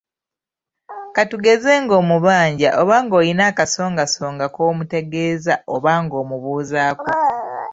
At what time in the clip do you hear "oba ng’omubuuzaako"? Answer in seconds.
5.75-7.09